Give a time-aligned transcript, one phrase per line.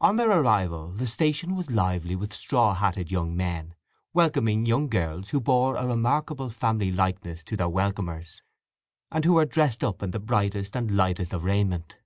[0.00, 3.74] I On their arrival the station was lively with straw hatted young men,
[4.14, 8.40] welcoming young girls who bore a remarkable family likeness to their welcomers,
[9.12, 11.98] and who were dressed up in the brightest and lightest of raiment.